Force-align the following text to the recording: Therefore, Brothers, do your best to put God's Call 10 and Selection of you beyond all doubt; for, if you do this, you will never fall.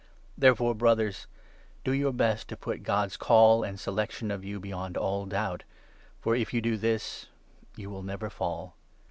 Therefore, 0.35 0.73
Brothers, 0.73 1.27
do 1.83 1.91
your 1.91 2.11
best 2.11 2.47
to 2.47 2.57
put 2.57 2.81
God's 2.81 3.17
Call 3.17 3.61
10 3.61 3.69
and 3.69 3.79
Selection 3.79 4.31
of 4.31 4.43
you 4.43 4.59
beyond 4.59 4.97
all 4.97 5.27
doubt; 5.27 5.61
for, 6.19 6.35
if 6.35 6.55
you 6.55 6.59
do 6.59 6.75
this, 6.75 7.27
you 7.75 7.87
will 7.91 8.01
never 8.01 8.31
fall. 8.31 8.73